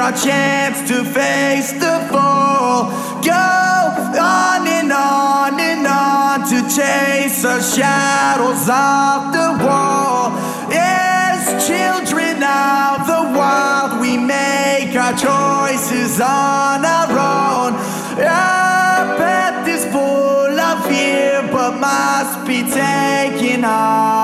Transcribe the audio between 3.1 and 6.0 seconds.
Go on and on and